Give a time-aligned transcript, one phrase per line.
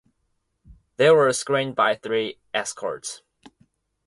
[0.97, 3.21] They were screened by three escorts.